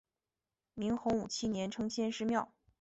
[0.73, 2.51] 明洪武七年称先师庙。